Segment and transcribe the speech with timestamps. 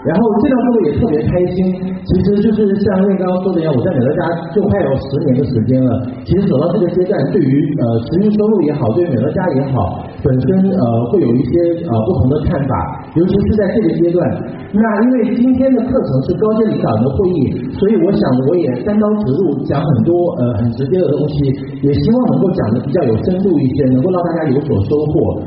[0.00, 1.76] 然后这段各位也特别开心，
[2.08, 4.22] 其实就是像那刚刚说的一样，我在美乐家
[4.56, 5.90] 就快有十年的时间了。
[6.24, 12.72] 其实走到这个阶段，对于呃持续收入也好，对于美乐家也好，本身呃会有一些呃不同的看法，
[13.12, 14.24] 尤其是在这个阶段。
[14.72, 17.38] 那因为今天的课程是高阶领导人的会议，
[17.76, 21.36] 所以我想我也单刀直入讲很多呃很直接的东西，
[21.84, 25.42] 也希望能够讲的比较有深度一些，能够让大家有所收获。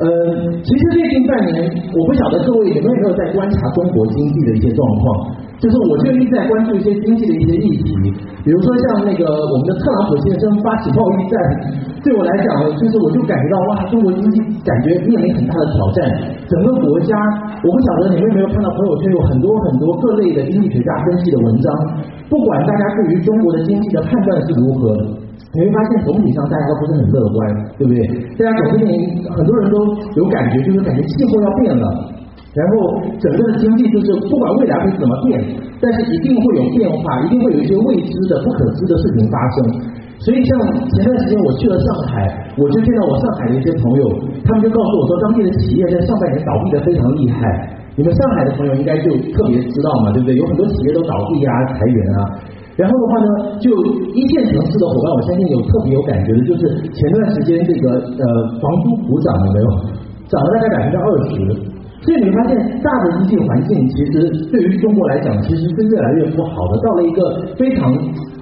[0.00, 0.08] 呃，
[0.64, 1.60] 其实最近半年，
[1.92, 7.92] 我不晓得各位有没有在观察中国经济的一些状况，就是我最近在关注一些经济的一些议题，
[8.40, 11.36] 比如说像那个我们的特朗普先生发起贸易战，
[12.00, 12.48] 对我来讲，
[12.80, 16.00] 就是我就感觉到哇，中国经济感觉面临很大的挑战，
[16.48, 17.12] 整个国家，
[17.60, 21.68] 我不晓得你们有没有看到朋友圈有很多很多各类的经济学家分析的文章，
[22.32, 24.96] 不管大家对于中国的经济的判断是如何。
[25.52, 27.38] 你会发现总体上大家都不是很乐观，
[27.78, 27.98] 对不对？
[28.38, 28.86] 大家总是
[29.34, 29.76] 很多人都
[30.14, 31.86] 有感觉，就是感觉气候要变了，
[32.54, 35.42] 然后整个的经济就是不管未来会怎么变，
[35.80, 39.58] 但是一定会有变化，一定会有一些未知的、不可知的事情发生。
[40.20, 40.52] 所以像
[40.92, 44.04] 前段时间我去了上海，我就见到我上海的一些朋友，
[44.44, 47.40] 他们就告诉我说，当地的企业在上半年倒闭的非常厉害。
[47.96, 50.36] 你们上海的朋友应该就特别知道嘛，对不对？
[50.36, 52.20] 有很多企业都倒闭啊、裁员啊。
[52.80, 53.28] 然后的话呢，
[53.60, 53.68] 就
[54.16, 56.62] 一线城市的伙伴，我相信有特别有感觉的，就是
[56.96, 58.24] 前段时间这个呃
[58.56, 59.68] 房租普涨了没有？
[60.32, 61.34] 涨了大概百分之二十，
[62.00, 67.20] 所以你会发现大的经济环境其实对于中国来讲，其实是越来越不好的，到了一个
[67.58, 67.92] 非常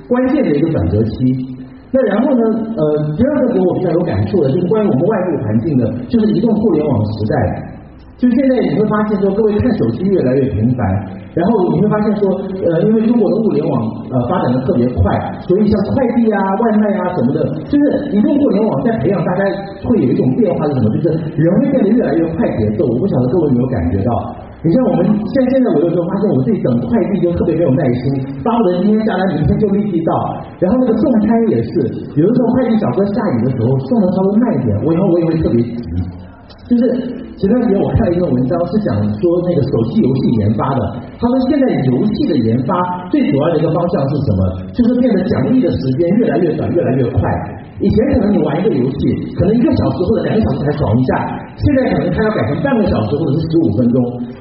[0.07, 1.57] 关键的一个转折期。
[1.91, 2.45] 那然后呢，
[2.77, 7.35] 呃，第二个给我比较有感触的，就是关于我们外部环境的，就是移动互联网时代。
[8.19, 10.85] 就现在你会发现说，各位看手机越来越频繁，
[11.39, 12.27] 然后你会发现说，
[12.67, 13.73] 呃，因为中国的物联网
[14.11, 15.01] 呃发展的特别快，
[15.47, 17.39] 所以像快递啊、外卖啊什么的，
[17.71, 19.47] 就是移动互联网在培养，大家
[19.87, 20.91] 会有一种变化是什么？
[20.99, 21.07] 就是
[21.39, 22.83] 人会变得越来越快节奏。
[22.91, 24.11] 我不晓得各位有没有感觉到？
[24.59, 30.11] 你像我们现现在，我有时候发现我自己等快递就特别没有耐心，巴不得今天下来，明天就立即到。
[30.59, 31.71] 然后那个送餐也是，
[32.19, 35.79] 有的时候快递小哥下雨的时候送的稍微慢一点，我以后我也会特别急，
[36.69, 36.83] 就是。
[37.39, 40.81] 前段时间我看了一篇文章，是讲说那个手机游戏研发的。
[41.15, 42.75] 他说现在游戏的研发
[43.15, 44.67] 最主要的一个方向是什么？
[44.75, 47.23] 就是变得奖励的时间越来越短，越来越快。
[47.79, 48.99] 以前可能你玩一个游戏，
[49.39, 51.11] 可能一个小时或者两个小时才爽一下，
[51.63, 53.97] 现在可能它要改成半个小时或者是十五分钟。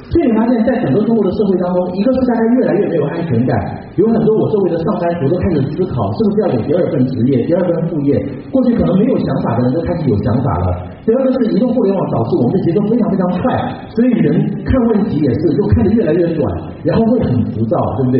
[0.09, 3.53] 所以你发现，在整个中国的社会当中，一个是大家越来越没有安全感，
[4.01, 8.17] 有很多我周围的上班族都开始思考，是不是要有第二份职业、第二份副业。
[8.49, 10.96] 过去可能没有想法的人都开始有想法了。
[11.07, 13.47] 第二个是移动互联网导致我们的节奏非常非常快，
[13.95, 14.27] 所以人
[14.67, 16.43] 看问题也是就看得越来越短，
[16.83, 18.19] 然后会很浮躁，对不对？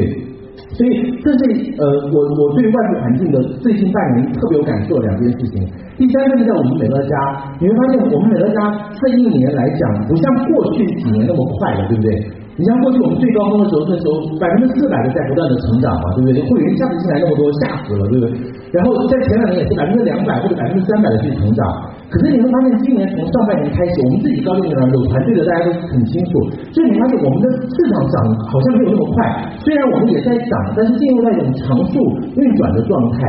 [0.71, 1.43] 所以这是
[1.75, 1.83] 呃，
[2.15, 5.59] 我我对外部环境的最近半年特别有感受的两件事情。
[5.99, 7.13] 第三个是在我们美乐家，
[7.59, 12.15] 你会发现我们美乐家这一年来讲，不像过去几年那么快了，对不对？
[12.55, 16.39] 你像过去我们最高峰的时候，那时候百分之四百的在不断的成长嘛，对不对？
[16.47, 18.31] 会员价值进来那么多，吓死了，对不对？
[18.71, 21.61] 然后在前两年也是百分之两百或者百分之三百的去成长。
[22.09, 26.39] 可是你会发现，今年从上半年开始，我们自己招聘的有团队的，大家都很清楚。
[26.71, 28.15] 所以你发现我们的市场涨
[28.47, 31.99] 好像没有那么快，虽然我们也在涨，但是进入到一种长速
[32.39, 33.19] 运转的状态。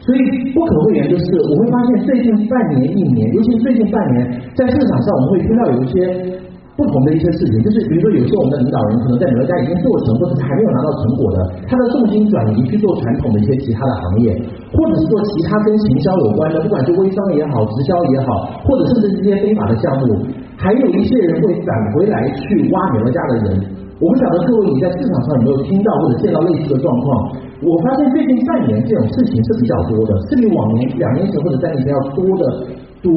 [0.00, 0.20] 所以
[0.52, 6.39] 不可讳言就是，我会发现最近半年、一年，尤其是最近半年，在市场上我们会听到有一些。
[6.76, 11.38] 不同的一些事情，就是比如说，有些我们的领导人可能在美乐家已经做成，或者是还没有拿到成果的，
[11.68, 14.32] 他的重心转移去做传统的一些其他的行业，
[14.72, 20.24] 或者是做其他跟行销有关的，不管是微商也好，直销也好，或者甚至这些非法的项目，
[20.56, 23.60] 还有一些人会返回来去挖美乐家的人。
[24.00, 27.36] 我不晓得各位你在市场上有没有听到或者见到类似的状况？
[27.60, 32.64] 我发现最近半年这种事情是比较多的，是比往年两年前或者三年前要多的
[33.02, 33.12] 多。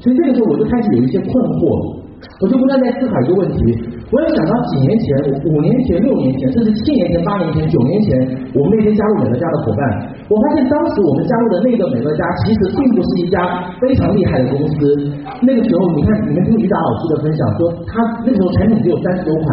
[0.00, 1.28] 所以这个时候我就开始有一些困
[1.60, 2.00] 惑。
[2.40, 3.58] 我就不断在思考一个问题，
[4.10, 5.06] 我也想到几年前、
[5.46, 8.18] 五年前、六年前，甚至七年前、八年前、九年前，
[8.54, 9.80] 我们那些加入美乐家的伙伴，
[10.28, 13.38] 我发现当时我们加入的那个美乐家，其实并不是一家
[13.80, 14.96] 非常厉害的公司。
[15.42, 19.46] 那个时候，你看你们听于达老师的分享，说他那时候产品只有三十多款。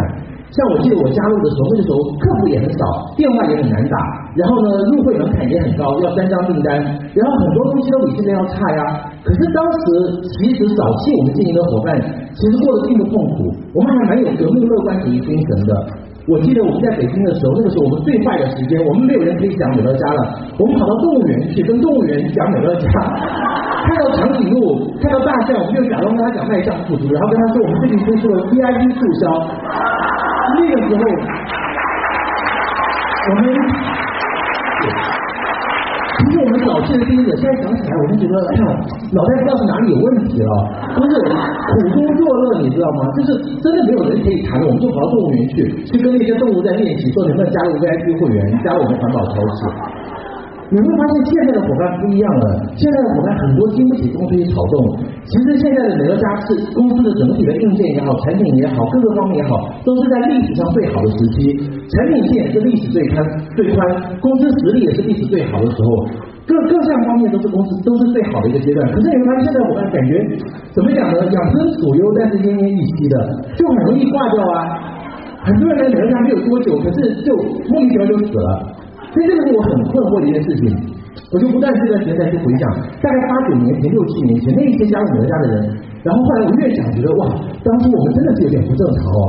[0.49, 3.97] 像我记得我加入的时候，那个时候客户也很少，电话也很难打，
[4.33, 6.73] 然后呢，入会门槛也很高，要三张订单，
[7.13, 9.13] 然后很多东西都比现在要差呀。
[9.21, 9.77] 可是当时
[10.41, 12.01] 其实早期我们经营的伙伴，
[12.35, 15.71] 其实过得并不痛苦，我们还蛮有革命乐观主义精神的。
[16.29, 20.21] 我记得我们在北京的时候，那个时候我们最坏的时间，我们没有人可以讲美乐家了，
[20.59, 22.85] 我们跑到动物园去跟动物园讲美乐家，
[23.89, 29.21] 看到长颈鹿，看到大象，我们就假装跟他讲迈向富足，然后跟他说我们最近推出了 VIP 促销。
[30.53, 31.01] 那个时候，
[33.29, 33.41] 我们
[36.69, 38.65] 其实我们早好气的第一个，现在想起来我就觉得，哎呀，
[39.11, 40.51] 脑袋不知道是哪里有问题了。
[40.93, 43.09] 不是苦中作乐，你知道吗？
[43.17, 49.65] 就是真的没有人可以谈，我们就跑到动物园去，去跟那些动物在练习，说能不能加入 VIP 会员，加入我们环保超市。
[50.69, 52.45] 你会发现现在的伙伴不一样了，
[52.77, 55.01] 现在的伙伴很多经不起风吹草动。
[55.25, 61.57] 其实现在的美乐家是公司的整体的硬件也好，产品也好，各个方面也好，都是在历史上最好的时期。
[61.89, 63.25] 产品线是历史最宽
[63.57, 63.81] 最宽，
[64.21, 66.05] 公司实力也是历史最好的时候，
[66.49, 68.81] 各各项方面都是公司都是最好的一个阶段。
[68.89, 70.17] 可是你会发现在我们感觉
[70.73, 71.21] 怎么讲呢？
[71.29, 73.15] 养尊处优，但是奄奄一息的，
[73.53, 74.57] 就很容易挂掉啊。
[75.45, 77.37] 很多人来美乐家没有多久，可是就
[77.69, 78.49] 莫名其妙就死了。
[79.13, 80.65] 所以这个是我很困惑的一件事情，
[81.29, 82.65] 我就不断这段时间再去回想，
[83.01, 85.55] 大概八九年前、六七年前那一些加入哪吒的人，
[86.01, 87.29] 然后后来我越想觉得哇，
[87.61, 89.21] 当初我们真的是有点不正常哦，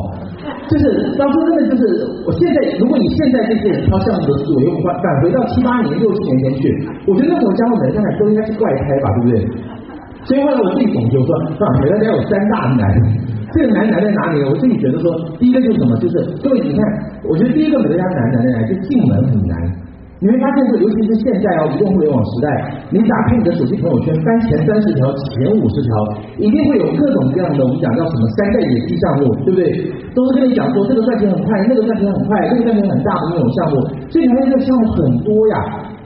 [0.70, 0.84] 就是
[1.18, 1.82] 当初真的就是，
[2.22, 6.62] 我现在如果你现在这些人挑项目的思维，又换返回到七八年、六七年前去，
[7.10, 9.34] 我觉得那时候加入美乐家都应该是怪胎吧，对不对？
[10.22, 12.86] 所以后来我自己总结说，啊，美乐家有三大难，
[13.52, 14.44] 这个难难在哪里？
[14.44, 15.96] 我自己觉得说，第一个就是什么？
[15.98, 16.86] 就是各位你看。
[17.28, 18.62] 我觉得第一个美乐家难难在哪？
[18.68, 19.56] 就进门很难。
[20.20, 22.46] 你会发现这，尤其是现在啊，移动互联网时代，
[22.92, 25.90] 你打开你的手机朋友圈，翻前三十条、前五十条，
[26.36, 29.64] 一定会有各种各样的我们讲叫什么山寨野鸡项目，对不对？
[30.12, 33.80] 都是跟你讲说这个赚钱很快，那个赚钱很快，那个赚钱很大的那种项目，
[34.12, 35.56] 所以你发现这个项目很多呀。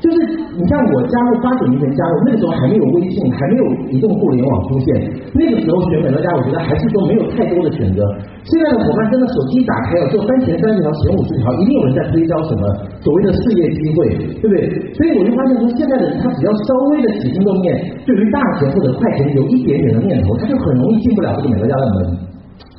[0.05, 0.17] 就是
[0.53, 5.01] 你像我加入八九年前加入，那个时候还没有微信，还没有移动互联网出现，
[5.33, 8.05] 那个时候选美乐家，我觉得还是说没有太多的选择。
[8.45, 12.69] 现在的伙伴真的手机打开了，就三前三十条、前五十条，一定有人在推销什么
[13.01, 14.69] 所谓的事业机会，对不对？
[14.93, 17.73] 所以我就发现说，现在的人他只要稍微的起心动念，
[18.05, 22.12] 对于大钱或者快钱有一点点的念头，他就很容易进不了这个美乐家的门。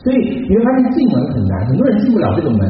[0.06, 2.62] 所以你会发现进门很难，很多人进不了这个门。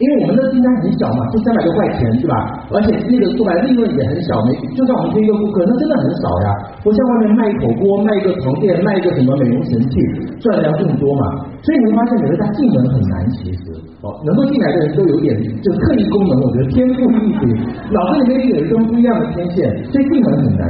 [0.00, 2.32] 因为我们的订单很小嘛，就三百多块钱，是吧？
[2.72, 6.48] 而且那个说白利润也很小，没就算我们推一个顾客，那真的很少呀。
[6.80, 10.00] 不像外面卖一口锅、卖一个床垫、卖一个什么美容神器，
[10.40, 11.44] 赚的要更多嘛。
[11.60, 17.52] 所以你会发现，美乐家进门很难，其实哦，能够进来的人都有点就特异功能，我觉得天赋异禀，
[17.92, 20.64] 脑子里面有一根不一样的天线，所以进门很难。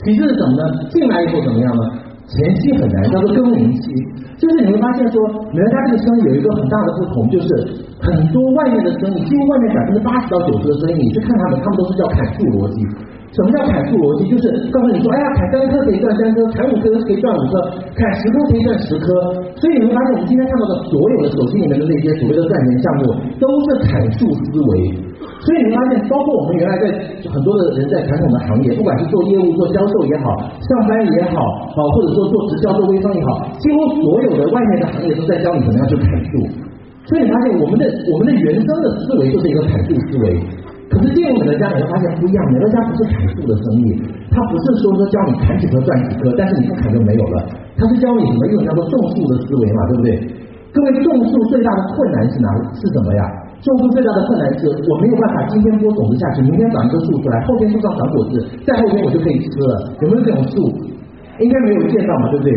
[0.00, 0.88] 其次是什么呢？
[0.88, 1.82] 进来以后怎么样呢？
[2.26, 3.92] 前期很难，叫做耕耘期。
[4.38, 5.20] 就是你会发现说，
[5.52, 7.48] 美乐家这个生意有一个很大的不同，就是。
[8.04, 12.84] 很多外面的生意，几乎外面百分之八十到九十的生意，你去看他们，他们都是叫砍树逻辑。
[13.32, 14.28] 什么叫砍树逻辑？
[14.28, 17.52] 就是告诉你说，哎呀，砍三棵可以赚三棵，砍五棵可以赚五棵，
[17.96, 19.08] 砍十棵可以赚十棵。
[19.56, 23.02] 所以你会发现，我们今天看到的所有的手机里面的那些所谓的赚钱项目，
[23.40, 24.70] 都是砍树思维。
[25.44, 26.84] 所以你会发现，包括我们原来在
[27.28, 31.36] 很多的人在传统的行业，不管是做业务、做销售也好，上班也好，
[31.68, 36.48] 好或者说做直销、做微商也好，几乎所有的外面的行业都在教你怎么样去砍树。
[37.04, 40.40] 所以你发现我们的我们的原生的思维就是一个砍树思维，
[40.88, 44.00] 可是进入美乐家，你会发现不一样，美乐家不是砍树的生意，
[44.32, 47.44] 它不是说说教你砍几棵赚几棵，但是你不砍就没有了，
[47.76, 48.46] 它是教你什么？
[48.48, 50.08] 一种叫做种树的思维嘛，对不对？
[50.72, 52.48] 各位种树最大的困难是哪？
[52.72, 53.22] 是什么呀？
[53.70, 60.68] 种树最大的困难是我没有办法今天播种子下去，明天长一棵树出来，后天树上长果子，再后天我就可以吃了，有没有这种树？
[61.40, 62.52] 应该没有见到嘛，对不对？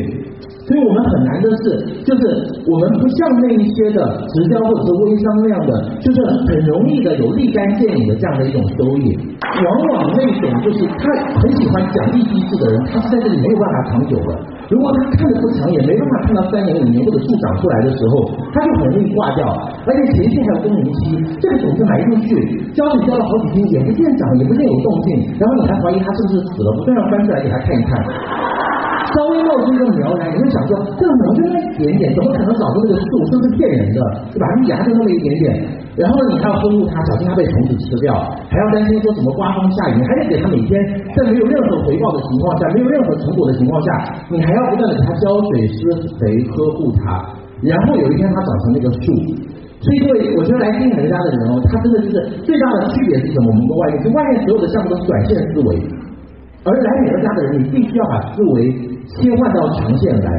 [0.67, 2.21] 所以我们很难的是，就是
[2.67, 5.71] 我们不像那一些的直销或者是微商那样的，
[6.03, 9.15] 就是很容易的有立竿见影的这样的一种收益。
[9.47, 11.07] 往往那种就是他
[11.39, 14.35] 很喜欢奖励机制的人，他是在这里没有办法长久的。
[14.67, 19.47] 如果他看得不长也，没办法看到三年五年或者树长出来的时候，他就很容易挂掉。
[19.87, 22.35] 而且前期还有耕耘期，这个种子埋进去，
[22.75, 28.03] 浇水浇了好几天，也不见长，也不见有动静，然后你还怀疑他是不是死了，不断要翻出来给他看一看。
[29.17, 33.09] 稍微冒出一个苗来，你会想说，这个苗就那么一点点，怎么可能长出那个树？
[33.25, 33.97] 这是骗人的，
[34.29, 34.45] 对吧？
[34.61, 35.49] 你芽就那么一点点，
[35.97, 38.13] 然后呢，你还要呵护它，小心它被虫子吃掉，
[38.45, 40.77] 还要担心说什么刮风下雨，还得给它每天
[41.17, 43.89] 在没有任何回报的情况下，没有任何成果的情况下，
[44.29, 45.81] 你还要不断的给它浇水、施
[46.21, 47.25] 肥、呵护它，
[47.65, 49.09] 然后有一天它长成那个树。
[49.81, 52.13] 所以各位，我觉得来听美乐家的人哦，他真的就是
[52.45, 53.49] 最大的区别是什么？
[53.49, 55.81] 我们跟外面，就外面所有的项目都是短线思维，
[56.65, 58.96] 而来美乐家的人，你必须要把思维。
[59.15, 60.29] 切换到长线来，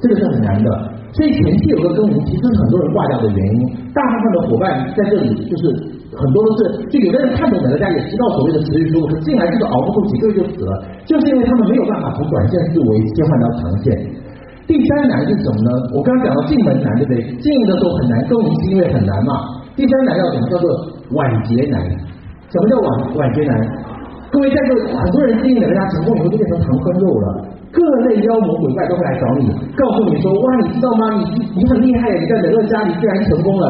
[0.00, 0.68] 这个是很难的。
[1.14, 3.70] 所以前期有个跟我们，其实很多人挂掉的原因。
[3.94, 5.70] 大部分的伙伴在这里，就是
[6.10, 13.94] 很多都是，就有的人看懂美乐家，也知道所谓的持续收入，可进来就是熬不住几个月就死了，就是因为他们没有办法从短线思维切换到长线。
[14.66, 15.70] 第三难是什么呢？
[15.94, 17.22] 我刚刚讲到进门难，对不对？
[17.38, 19.38] 经营的时候很难，耕耘期因为很难嘛。
[19.76, 20.48] 第三难叫什么？
[20.50, 20.66] 叫做
[21.14, 21.78] 晚节难。
[22.50, 23.54] 什么叫晚晚节难？
[24.32, 27.03] 各位在座很多人经营美乐家成功以后，就变成糖分肉了。
[27.03, 27.03] 各类
[28.24, 31.02] 妖魔鬼怪都会来找你，告诉你说：哇，你知道吗？
[31.36, 33.64] 你你很厉害，你在美乐家里居然成功了。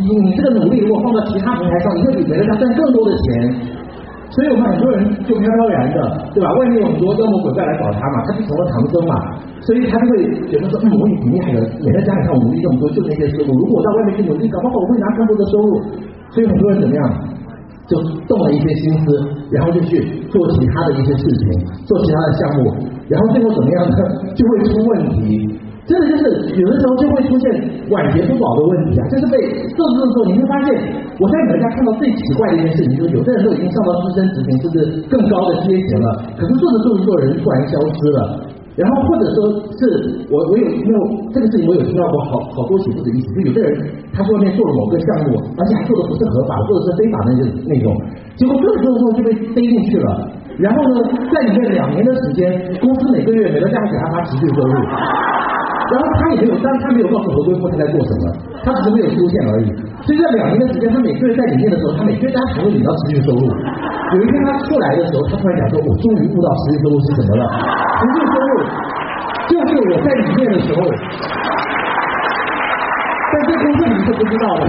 [0.00, 3.52] 你你这个努力如果放到其他平台上，你会比美乐家赚更多的钱。
[4.30, 5.98] 所以我们很多人就飘飘然的，
[6.32, 6.54] 对吧？
[6.54, 9.14] 外面有很多妖魔鬼怪来找他嘛，他就成了唐僧嘛，
[9.60, 15.82] 所以他就会觉得说，嗯，我也挺厉害的，每在家里看我努力这么多，就那些收入，如果我到外面去努力，搞不好我会拿更多的收入。
[16.30, 17.02] 所以很多人怎么样，
[17.90, 17.98] 就
[18.30, 19.18] 动了一些心思，
[19.50, 19.98] 然后就去
[20.30, 22.70] 做其他的一些事情，做其他的项目，
[23.10, 23.96] 然后最后怎么样呢？
[24.38, 25.58] 就会出问题。
[25.90, 27.50] 真的就是有的时候就会出现
[27.90, 29.34] 晚节不保的问题啊，就是被
[29.74, 30.70] 做着做着的时候，你会发现，
[31.18, 38.20] 我在你们家看到最奇怪的一件事情，就是有的人都已经上到资深执行，甚至更高的阶级了，可是做着做着做人突然消失了，
[38.76, 39.38] 然后或者说
[39.76, 39.80] 是
[40.30, 40.98] 我我有没有
[41.34, 43.70] 这个事情我有听到过好好多起不止一起，就有的人
[44.14, 47.94] 他在外面做了某个项目，而且还做的不是合法，做的是非法的那那种，
[48.36, 51.02] 结果做着做着就被逮进去了，然后呢，
[51.34, 52.46] 在里面两年的时间，
[52.80, 54.74] 公司每个月每个月给他发持续收入。
[55.90, 59.66] 然后他也没有，但是他没有告诉合规部他在做什么，他只是没有出现而已。
[60.00, 63.44] 所以在两年的时间，他每个月在里面的时候，他每个月他才会领到持续收入。
[64.16, 67.44] 有一天他出来的时候，他突然讲说：“我终于悟到持续收入是什么了。
[68.00, 68.50] 持续收入
[69.50, 70.80] 就是我在里面的时候，
[73.30, 74.66] 在这公司里是不知道的。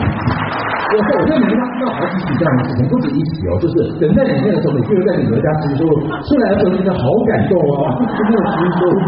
[0.92, 5.96] 我我在里面他知道好几起这样的事情，不止一起哦，就是人在里面的时候，每个月在里面加持续收入，
[6.28, 9.00] 出来的时候觉得好感动啊，就是持续收入。”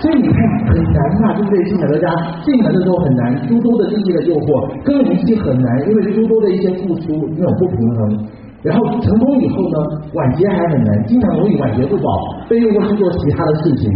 [0.00, 1.62] 所以你看很难嘛，对不对？
[1.68, 2.08] 进美乐家
[2.40, 8.26] 进门的时候很难，诸多的经济的诱惑，跟名气很难，因为诸多的一些付出那种不平衡。
[8.64, 9.76] 然后成功以后呢，
[10.12, 12.08] 晚节还很难，经常容易晚节不保，
[12.48, 13.92] 被诱惑去做其他的事情。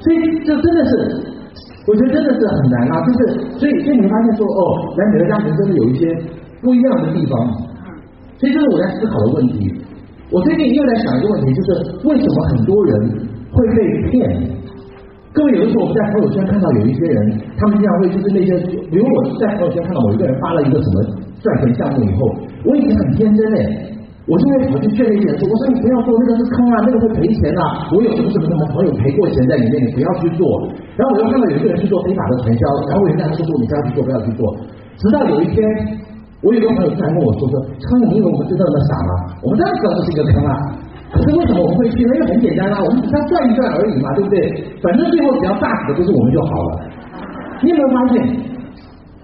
[0.00, 0.92] 所以这真的是，
[1.88, 3.00] 我觉得真的是很难啊。
[3.04, 3.20] 就是
[3.56, 4.60] 所以所以你会发现说，哦，
[4.92, 6.04] 来美乐家门真的有一些
[6.60, 7.32] 不一样的地方。
[8.36, 9.72] 所以这是我在思考的问题。
[10.32, 11.70] 我最近又在想一个问题，就是
[12.08, 12.92] 为什么很多人
[13.52, 14.20] 会被骗？
[15.36, 17.20] 各位，有的时候我们在朋友圈看到有一些人，
[17.60, 18.56] 他们经常会就是那些，
[18.88, 21.12] 比如我在朋友圈看到某一个人发了一个什么
[21.44, 22.24] 赚钱项目以后，
[22.64, 23.60] 我已经很天真嘞，
[24.24, 30.40] 我就会跑去劝那些人说，我说你不要做，那个是坑啊，那个会赔钱啊，我有什么什么什么朋友赔过钱在里面，你不要去做。
[30.96, 34.40] 然后我又看到有一个人去做非法的传销，然后我就跟他说，你不要去做，不要去做。
[34.96, 35.60] 直到有一天，
[36.40, 39.12] 我有个朋友突然跟我说说，昌，你以为我们真的那么傻吗？
[39.44, 40.52] 我们当然知道这是一个坑啊。
[41.12, 42.14] 可是为什么我们会去呢？
[42.14, 44.36] 因为很简单啊，我们只是转一转而已嘛，对不对？
[44.82, 46.70] 反正最后只要炸死的不是我们就好了。
[47.62, 48.20] 你有没有发现，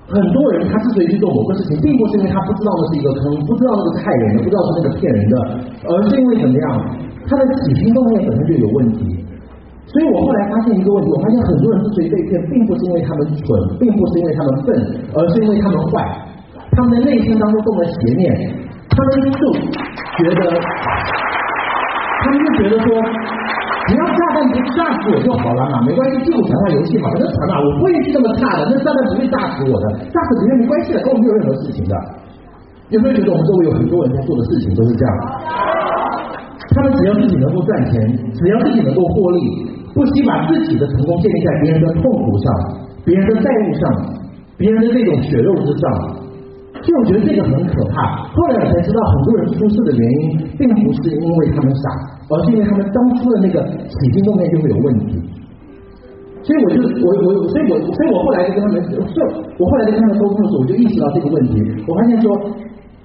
[0.09, 5.35] 很多人他之所以去做某个事情，并不是因为他不知道那是一个坑，不知道那个害人的，不知道是那个骗人的，
[5.91, 6.67] 而是因为怎么样？
[7.29, 9.19] 他的起心动念本身就有问题。
[9.91, 13.45] 所以我后来发现一个问题，我发现很多人之所以被骗，并不是因为他们蠢，
[13.79, 14.73] 并不是因为他们笨，
[15.13, 16.09] 而是因为他们坏，
[16.73, 18.33] 他们的内心当中动了邪念，
[18.89, 19.53] 他们就
[20.17, 20.61] 觉得。
[22.23, 22.87] 他们就觉得说，
[23.89, 31.95] 只要炸弹不炸死我就好了嘛，没关系，就传话游戏嘛，反正传嘛，我不会去这么差的，那炸弹不会炸死我的，炸死别人没关系的，跟我没有任何事情的。
[32.91, 35.13] 有没有觉得我们周围有很多人在做的事情都是这样？
[36.75, 38.01] 他们只要自己能够赚钱，
[38.39, 39.41] 只要自己能够获利，
[39.93, 42.55] 不惜把自己的成功建立在别人的痛苦上、
[43.05, 43.91] 别人的债务上、
[44.57, 46.22] 别人的那种血肉之上。
[46.83, 48.27] 所以我觉得这个很可怕。
[48.27, 50.23] 后来我才知道，很多人出事的原因，
[50.59, 51.85] 并不是因为他们傻，
[52.29, 55.23] 而是因为他们当初的那个起心动念就会有问题。
[56.43, 59.19] 所以我就我我所以我所以我后来就跟他们，就
[59.59, 61.55] 我后来跟他们沟通的时候，我就意识到这个问题。
[61.87, 62.37] 我发现说。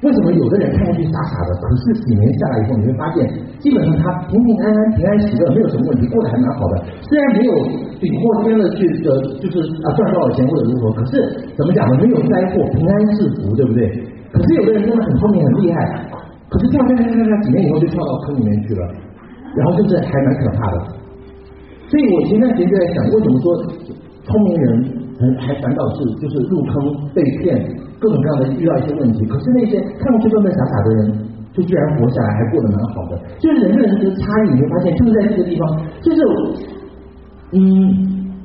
[0.06, 3.26] 为什么有的人看上去傻傻的，可是几年下来以后，你会发现，
[3.58, 6.84] 基本上他平平安安、平安喜乐，没有什么问题，过得还蛮好的。
[7.10, 7.52] 虽然没有
[7.98, 9.10] 顶破天的去的，
[9.42, 11.98] 就是啊赚多少钱或者如何，可是怎么讲呢？
[11.98, 13.90] 没有灾祸，平安是福，对不对？
[14.32, 16.06] 可是有的人真的很聪明、很厉害，
[16.50, 18.86] 可是跳跳跳跳跳，几年以后就跳到坑里面去了，
[19.56, 20.78] 然后就是还蛮可怕的。
[21.90, 23.46] 所以我前段时间就在想，为什么说
[24.26, 24.84] 聪明人
[25.20, 27.58] 还还反倒是就是入坑被骗？
[28.00, 31.18] 各种各样的遇到一些问题，可是那些看上去笨笨傻傻的人，
[31.52, 33.18] 就居然活下来，还过得蛮好的。
[33.42, 35.66] 就是人跟人的差异，你会发现就是在这个地方。
[36.06, 36.22] 就是，
[37.58, 37.58] 嗯，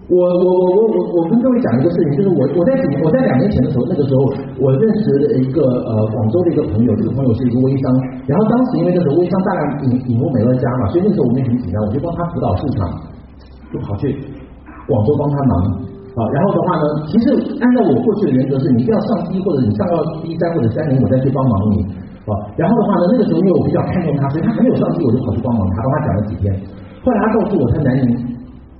[0.09, 2.73] 我我我我我我跟各位讲一个事情，就是我我在
[3.05, 7.93] 我在两年前的时候，那个时候我认识了一个呃广州的一个朋友，这个朋友是一个微商，
[8.25, 12.89] 然后当时因为那时候微商大量引引入美乐家嘛，所以那时候我们也很紧张，我就帮他辅导市场，
[13.69, 14.17] 就跑去
[14.89, 15.92] 广州帮他忙。
[16.13, 21.89] 啊，然后的话呢，其实按照我过去的原则是，你一定要上 D 或者你上到一三或者三零，我再去帮忙你。
[22.29, 26.53] 啊，然后的话呢，那个时候因为我比较看重他，所以他还没有上机我就跑去帮忙他，帮他讲了几天。
[27.03, 28.05] 后来他告诉我，他南宁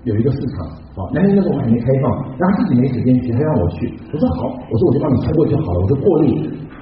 [0.05, 3.89] 有一个市场，啊，南宁那时候我们还没开放，然后自己没时间去，他让我去。
[4.13, 6.29] 我说好，我说我就帮你冲过去好了，我就破例。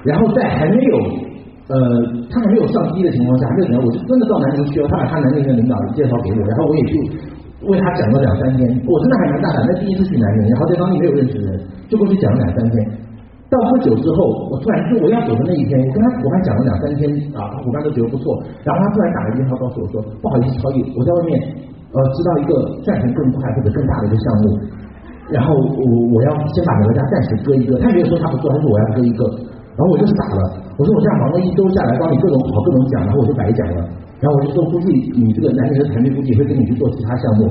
[0.03, 0.97] 然后在还没有
[1.71, 1.79] 呃，
[2.29, 4.87] 他还没有上机的情况下，还没有怎样，我就真的到南宁去了。
[4.89, 6.93] 他把他南宁的领导介绍给我，然后我也去。
[7.69, 9.59] 为他讲了两三天，我真的还蛮大胆。
[9.67, 12.75] 那第一次去南宁，然后这方面没有认识的人，就过去讲了两三天。
[13.51, 18.31] 到不久之后，我突然就我要走的那一天，我跟他伙伴讲了两三天啊，伙伴都觉得不错。
[18.63, 21.35] 然后他突然打了电话告诉我说，不好意思，超毅，我在外面
[21.91, 24.45] 呃知道一个赚钱更快或者更大的一个项目，
[25.29, 27.77] 然后我我要先把美乐家暂时搁一个。
[27.83, 29.21] 他没有说他不做，他说我要搁一个。
[29.75, 30.41] 然后我就傻了，
[30.79, 33.83] 我说我这样忙了一周下来，帮你各种跑各种讲，然后我就白讲了。
[34.21, 37.49] 然后我就说估计你这个南宁的团队估计会跟你去做其他项目。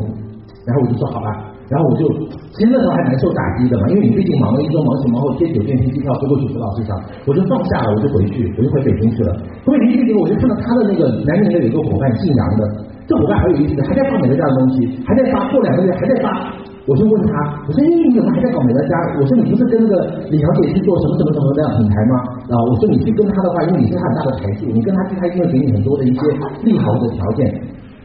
[0.64, 1.50] 然后我就说好吧。
[1.70, 2.02] 然后我就，
[2.50, 9.38] 其实那时候还蛮受打击的嘛，因为你毕竟忙了一周，忙前忙后，贴酒店、贴机票，飞过去辅导市场，我就放下了，我就回去，我就回北京去了。
[9.64, 12.66] 回北京去，我就看到他的那个南宁的有一个伙伴姓杨的，
[13.06, 16.52] 这伙伴很有意思，还在发美乐家的东西，还在发，过两个月还在发。
[16.90, 17.30] 我就问他，
[17.62, 18.98] 我说，哎，你怎么还在搞美乐家？
[19.14, 19.94] 我说，你不是跟那个
[20.26, 22.14] 李小姐去做什么什么什么那样品牌吗？
[22.50, 26.18] 啊，我说你去跟他的话，因为你是他很大的财富，你跟他去，他一定会给你很多的一些
[26.66, 27.46] 利好的条件。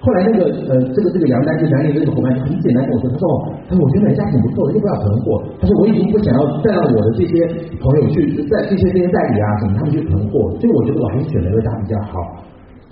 [0.06, 3.26] 后来那个呃，这个这个杨丹就南宁的这个伙伴很简单跟我说，他说，
[3.66, 5.42] 他说我觉得美乐家挺不错的，又不要囤货。
[5.58, 7.42] 他说我已经不想要再让我的这些
[7.82, 12.22] 朋友去在这些这些代理啊什么，他们去囤货，所以我觉得我还是选美乐家比较好。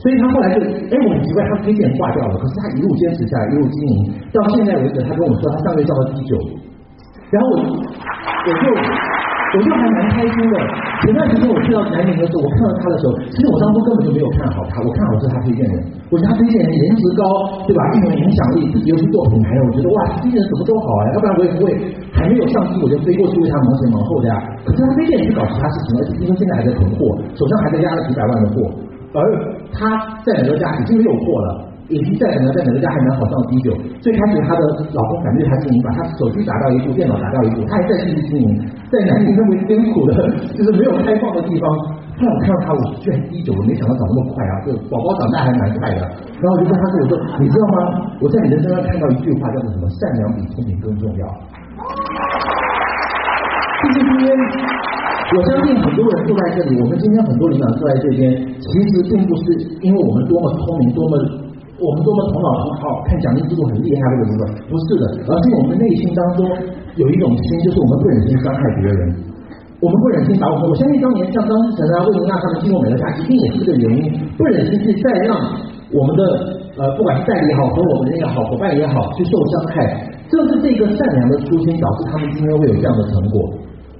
[0.03, 0.59] 所以他后来就，
[0.91, 6.35] 哎，我很奇怪，他推荐人挂掉了，可是他一路坚持下来，一路经营到现在为止，他跟我说他上个月交了第九，
[7.31, 8.63] 然后我我就。
[9.53, 10.57] 我就还蛮开心的。
[11.05, 15.77] 前段时间我去到南宁的时候，我看到他的时候，其实我当初根本就没有看好他，我看好是他推荐人。
[16.09, 17.21] 我觉得他推荐人颜值高，
[17.69, 17.85] 对吧？
[17.93, 21.01] 又有影响力，自己又是做品牌的，我觉得哇，推荐人什么都好啊。
[21.13, 21.69] 要不然我也不会
[22.09, 24.41] 还没有上机我就飞过去为他忙前忙后的呀。
[24.65, 28.73] 可是他推荐人去搞其他事情，而且听说现在还在囤货，手上还在压了几百万的货，
[29.13, 29.17] 而
[29.71, 31.69] 他在美乐家已经没有货了。
[31.89, 33.75] 已经在哪个，在美乐家还蛮好上第九。
[33.99, 34.61] 最开始她的
[34.95, 38.47] 老公反对她经营，把她手机打掉一部，电脑打掉一部，她还在继续经营。
[38.89, 40.15] 在南宁那么艰苦的，
[40.55, 41.69] 就是没有开放的地方，
[42.17, 44.53] 后来我看到她，我居然滴酒，我没想到长那么快啊！
[44.65, 46.01] 这宝宝长大还蛮快的。
[46.39, 47.77] 然后我就跟她说：“我说，你知道吗？
[48.21, 49.85] 我在你的身上看到一句话，叫做什么？
[49.99, 51.27] 善良比聪明更重要。”
[53.83, 54.31] 谢谢今天，
[55.31, 61.17] 我相信很多人坐在这里，我们今天很多领导坐在这边，其实并不是因为我们多么聪明，多么。
[61.81, 66.47] 我们多么头脑很好，看奖励制度很厉害，这个什么不是的，而是我们内心当中
[66.95, 69.01] 有一种心，就是我们不忍心伤害别人，
[69.81, 70.69] 我们不忍心把我们。
[70.69, 75.35] 我相信当年像张志成啊、魏如娜他们进入美乐家，一定也是这个原因，不忍心去再让
[75.91, 76.21] 我们的
[76.77, 80.13] 呃，不管是代理也好，和我们也好，伙伴也好，去受伤害。
[80.29, 83.49] 正是这个善良的初心，导致他们今天会有这样的成果。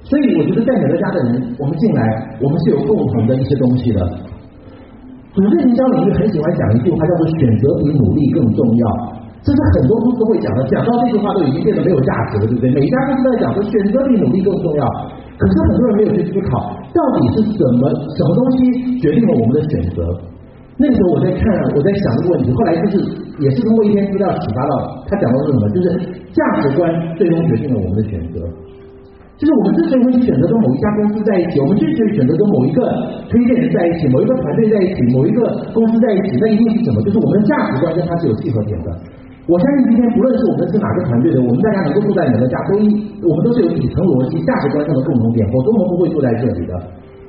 [0.04, 2.00] 所以我觉得在美乐家的人，我们进来，
[2.40, 4.00] 我们是有共同的一些东西的。
[5.32, 8.84] 组织营销领域很喜欢讲一句话，叫做“选择比努力更重要”，
[9.42, 10.62] 这是很多公司会讲的。
[10.70, 12.70] 讲到这句话都已经变得没有价值了，对不对？
[12.70, 14.84] 每一家公司都在讲说选择比努力更重要，
[15.36, 20.04] 可是很多人没有去思考，到底是什么什么东西决定了我们的选择？
[20.76, 21.42] 那个时候我在看，
[21.74, 22.94] 我在想这个问题，后来就是
[23.40, 25.68] 也是通过一篇资料启发到，他讲到是什么？
[25.70, 25.86] 就是
[26.30, 26.86] 价值观
[27.16, 28.38] 最终决定了我们的选择。
[29.34, 32.86] 就是我们之所以会选择跟某一家公司在一起，我们之所以选择跟某一个
[33.26, 35.42] 推荐人在一起，某一个团队在一起，某一个
[35.74, 37.02] 公司在一起，那一定是什么？
[37.02, 38.94] 就是我们的价值观跟它是有契合点的。
[39.50, 42.86] 我相信今天不论是我们是哪个团队的，我们大家能够住在美乐家，都一
[43.26, 46.72] 我们都是有底层逻辑、价值观上的共同点，否则我们不会住在这里的。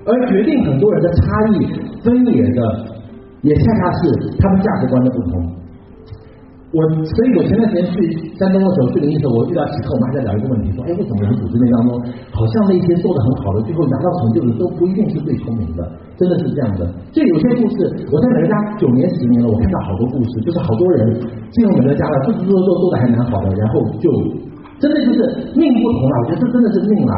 [0.06, 1.26] 而决定很多人的差
[1.58, 1.66] 异
[2.06, 2.62] 分野的，
[3.42, 5.42] 也恰恰是他们价值观的不同。
[6.76, 7.96] 我所以，我前段时间去
[8.36, 11.96] 山东的时候，去临沂的时候，我遇到几个，我们还在聊一个问题，说，哎，为什么我们组织内当中，
[12.36, 15.88] 好像那些做的很好的，最后拿到成就的都不一定是最聪明的，
[16.20, 16.84] 真的是这样的。
[17.16, 21.16] 就有些故事，我在美乐家九年十年了，我看到好多故事，就是好多人
[21.56, 24.12] 进入美乐家了，做做做做做的还蛮好的，然后就
[24.76, 25.20] 真的就是
[25.56, 27.14] 命不同了，我觉得这真的是命了。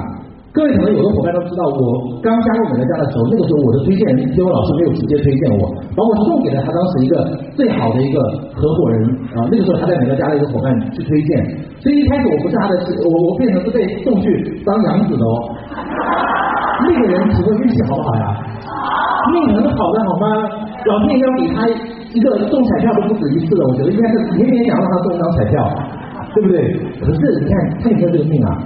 [0.58, 7.14] 各位可能有的伙伴都知道，我刚加入美乐家的时候，那个时候我的推荐人天文老师没有直接推荐我，把我送给了他当时一个
[7.54, 8.18] 最好的一个
[8.58, 9.06] 合伙人
[9.38, 9.46] 啊。
[9.54, 11.30] 那个时候他在美乐家的一个伙伴去推荐，
[11.78, 12.74] 所以一开始我不是他的，
[13.06, 14.34] 我我变成是被送去
[14.66, 15.54] 当养子的哦。
[16.90, 18.26] 那个人请问运气好不好呀？
[19.30, 20.26] 命很好的好吗？
[20.90, 25.70] 老天爷要给他一个中彩票都不止一次了，我觉得应该是年年想让他中一张彩票，
[26.34, 26.74] 对不对？
[26.98, 28.58] 可是你看他有没有这个命啊？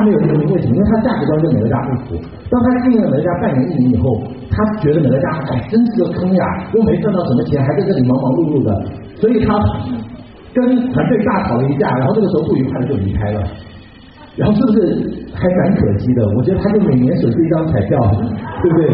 [0.00, 0.74] 他没有这个命，为什么？
[0.74, 2.16] 因为他价值观跟美乐家不符。
[2.48, 4.16] 当他进了美乐家半年一年以后，
[4.48, 8.72] 他觉得美乐家哎真是个坑呀，又没赚到什么钱，还在这里忙忙碌碌的，
[9.20, 9.60] 所以他
[10.56, 13.44] 跟团队大吵了一架，然后这个时候不愉快的就离开了。
[14.36, 14.80] 然后是不是
[15.36, 16.24] 还蛮可惜的？
[16.32, 18.00] 我觉得他就每年损失一张彩票，
[18.62, 18.88] 对不对？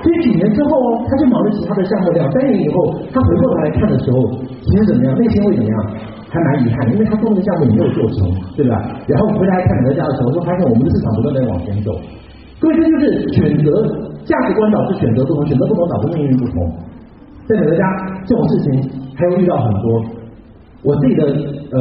[0.00, 0.70] 所以几年之后，
[1.04, 2.10] 他就忙着其他的项目。
[2.12, 4.24] 两三年以后，他回过头来看的时候，
[4.62, 5.12] 其实怎么样？
[5.18, 5.76] 内心会怎么样？
[6.36, 8.76] 还蛮遗憾，因为他做的项目没有做成，对吧？
[9.08, 11.92] 然后回来看美乐家的时候，就发现我们的市场不断在往前走。
[12.60, 13.82] 各位，这就是选择
[14.24, 16.72] 价值观导致选择不同，选择不同导致命运不同。
[17.48, 17.84] 在美乐家
[18.26, 20.04] 这种事情还会遇到很多。
[20.82, 21.80] 我自己的呃，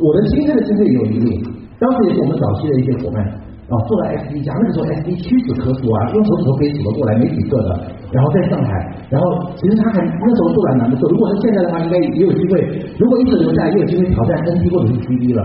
[0.00, 1.42] 我的亲身的经历也有一例，
[1.78, 3.24] 当时也是我们早期的一些伙伴，
[3.64, 7.70] 啊，做了 SD 加，那个时候 SD 屈指可数啊，用手指头可以数得过来，没几个的。
[8.12, 8.70] 然后在上海，
[9.08, 9.24] 然后
[9.56, 11.08] 其实他还那时候做还蛮不错。
[11.10, 12.60] 如果是现在的话，应该也有机会。
[12.98, 15.42] 如果一直留下来，也有机会挑战 NT 或者是 TD 了。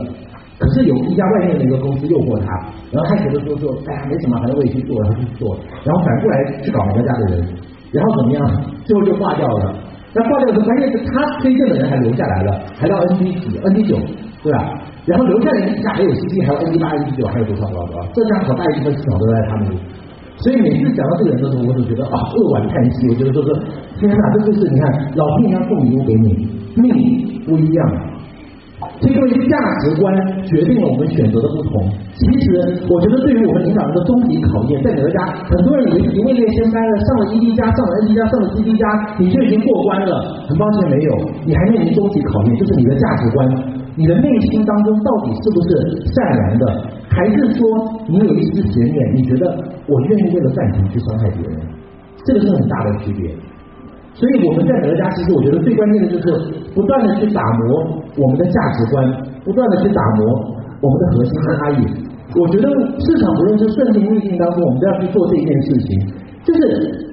[0.60, 2.52] 可是有一家外面的一个公司诱惑他，
[2.92, 5.56] 然后他觉得说说，哎呀，没什么，反正我也去做，他去做。
[5.88, 7.48] 然后反过来去搞美乐家的人，
[7.96, 8.44] 然后怎么样？
[8.84, 9.74] 最后就挂掉了。
[10.14, 13.96] 那挂掉的关键是他推荐的人还留下来了，还到 NT 几、NT 九，
[14.44, 14.76] 对吧？
[15.10, 18.08] 然后留下来一家还有 CD，还有 NT 八、NT 九，还有多少多少多少？
[18.14, 19.74] 这家好大一部分市场都在他们。
[20.38, 23.10] 所以每次讲到这个人的时候，我就觉得啊，扼腕叹息。
[23.10, 23.50] 我觉得说说，
[23.98, 27.82] 天哪，这就是你看，老天爷送礼物给你，命不一样。
[29.02, 30.14] 这因为价值观
[30.46, 31.90] 决定了我们选择的不同。
[32.16, 38.86] 其实，我觉得对于我们领导人的终极考验，在美乐家，很多人以为你位列仙班了，上了 ED 加，上了 ND 加，上了 CD 加，
[39.18, 40.46] 你就已经过关了。
[40.48, 41.12] 很抱歉，没有，
[41.44, 43.40] 你还面临终极考验，就是你的价值观，
[44.00, 45.76] 你的内心当中到底是不是
[46.16, 46.64] 善良的，
[47.12, 47.68] 还是说
[48.08, 48.96] 你有一丝邪念？
[49.14, 49.44] 你觉得
[49.92, 51.60] 我愿意为了赚钱去伤害别人？
[52.24, 53.28] 这个是很大的区别。
[54.14, 56.32] 所以我们在美乐家，其实我觉得最关键的就是
[56.74, 59.04] 不断的去打磨我们的价值观，
[59.44, 61.84] 不断的去打磨我们的核心差异。
[62.40, 62.70] 我觉得
[63.04, 66.08] 市场不论是顺境逆境当中，我们都要去做这件事情。
[66.46, 67.09] 就是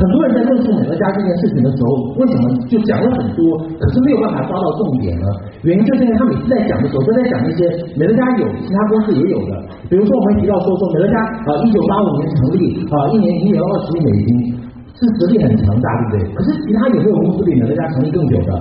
[0.00, 5.28] 很多人在论述美乐家这件事情的时候，为什么就讲了很多，可是没有办法抓到重点呢？
[5.60, 7.68] 原因就是因为他每次在讲的时候，都在讲一些
[8.00, 9.60] 美乐家有，其他公司也有的。
[9.92, 14.56] 比如说我们提到说说美乐家啊，一九八五年成立啊，一年营业额二十亿美金。
[15.00, 16.34] 是实力很强大，对不对？
[16.34, 18.52] 可是其他有没有公司比美乐家成立更久的？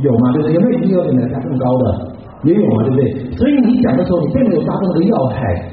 [0.00, 0.32] 有吗？
[0.32, 0.52] 对不对？
[0.52, 2.12] 有没有营业额比美乐家更高的？
[2.44, 3.36] 也有嘛，对不对？
[3.36, 5.64] 所以你讲的时候，你并没有抓到那个要害，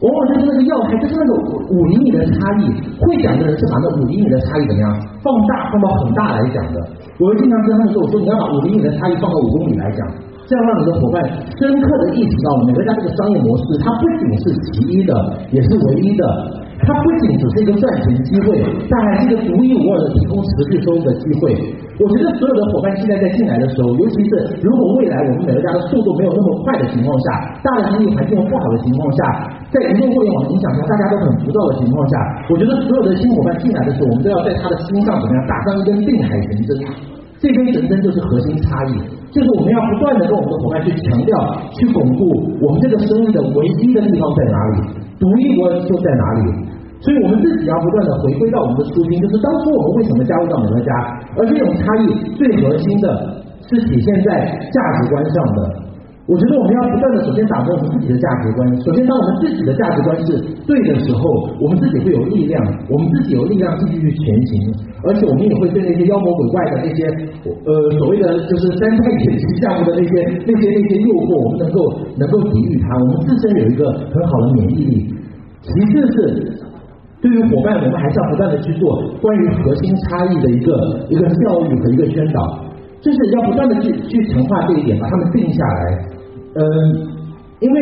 [0.00, 1.32] 往往就是那个要害，就是那个
[1.68, 2.72] 五厘米的差异。
[3.00, 4.88] 会讲的人是把那五厘米的差异怎么样
[5.22, 6.80] 放大，放到很大来讲的。
[7.20, 10.08] 我们经常跟他们说，我说你要把五厘米的差异放到五公里来讲，
[10.48, 11.22] 这样让你的伙伴
[11.60, 15.12] 深刻的意识到，美乐家这个商业模式，它不仅是其一的，
[15.52, 16.24] 也是唯一的。
[16.80, 21.52] 它不仅只是一个赚钱机会，它还是一个独一无二的提供持续收入的机会。
[22.00, 29.20] 我觉得所有的伙伴现在在进来的时候，尤其是如果未来我们美乐家的速度没有那么快的情况下，大的经济环境不好的情况下，
[29.68, 32.16] 在移动互联网的影响下，大家都很浮躁的情况下，
[32.48, 36.72] 我觉得所有的新伙伴进来的时候，我们都要在他的心上怎么样打上一根定海神针。
[37.40, 38.92] 这根神针就是核心差异，
[39.32, 41.36] 就是我们要不断的跟我们的伙伴去强调、
[41.72, 42.24] 去巩固
[42.60, 44.76] 我们这个生意的唯一的地方在哪里。
[45.20, 46.69] 独一无二就在哪里？
[47.00, 50.90] 所以我们自己要不断的回归到我们的初心，就是当初我们为什么加入到美乐家，
[51.36, 53.08] 而这种差异最核心的
[53.68, 55.88] 是体现在价值观上的。
[56.28, 58.62] 我觉得我们要不断的首先打磨我们自己的价值观。
[58.84, 61.22] 首先，当我们自己的价值观是对的时候，
[61.58, 64.70] 我们自己会有力量，我们自己有力量继续去前行，
[65.08, 67.08] 而且我们也会对那些妖魔鬼怪的那些
[67.42, 69.24] 呃所谓的就是三太子
[69.58, 71.78] 项目的那些那些那些诱惑，我们能够
[72.14, 72.94] 能够抵御它。
[72.94, 75.14] 我们自身有一个很好的免疫力。
[75.62, 76.16] 其次是
[77.20, 82.64] 对于伙伴，我们还是要不断的去做关于核心差异的一个一个教育和一个宣导，
[83.02, 86.08] 就是要不断的去去强化这一点，把他们定下来。
[86.56, 86.64] 嗯，
[87.60, 87.78] 因为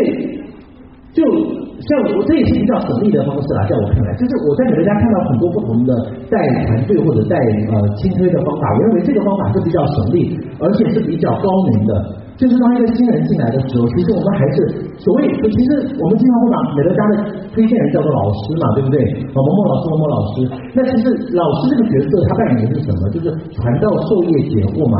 [1.12, 5.94] 就像我这也是比较省力的方式啦，在我看来，就是我在美乐家看到很多不同的
[6.28, 12.04] 带团队或者带呃轻推的方法，我认为这个方法是比较省力，而且是比较高明的。
[12.38, 14.56] 就是当一个新人进来的时候，其实我们还是
[15.02, 17.12] 所谓，其实我们经常会把美乐家的
[17.50, 19.02] 推荐人叫做老师嘛，对不对？
[19.34, 20.46] 某某老师，某某老师。
[20.70, 23.10] 那其实老师这个角色，他扮演的是什么？
[23.10, 23.26] 就是
[23.58, 24.96] 传道授业解惑嘛。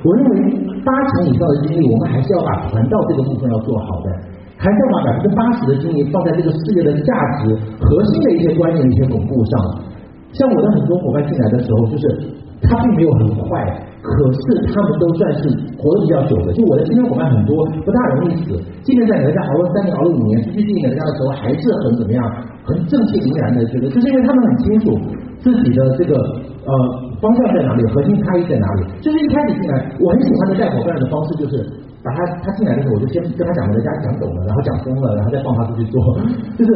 [0.00, 0.32] 我认为
[0.80, 4.08] 八成以上的精力，我们还是要把传道这个部分要做好的，
[4.56, 7.12] 还是要把百分之八十的精力放在这个事业的价
[7.44, 7.52] 值
[7.84, 9.84] 核心的一些观念、一些巩固上。
[10.32, 12.32] 像我的很多伙伴进来的时候，就是
[12.64, 13.60] 他并没有很快。
[14.16, 14.40] 可是
[14.72, 18.56] 他们都算是活得比较久的，就我的新人伙伴很多，不大容易死。
[18.82, 22.24] 即便在美乐家熬了三年，熬了五年，出去经营美乐家的时候，还是很怎么样，
[22.64, 24.98] 很正气凛然的觉得，就是因为他们很清楚
[25.38, 26.70] 自己的这个呃
[27.20, 28.86] 方向在哪里，核心差异在哪里。
[29.00, 31.62] 就是一开始进来，我很喜欢的带伙伴的方式就是。
[31.98, 35.98] 把他他进来的时候，我就先跟他讲美乐家讲懂了，然后讲通了，然后再放他出去做。
[36.56, 36.70] 就是